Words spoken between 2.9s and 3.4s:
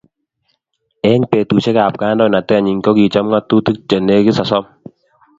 kichop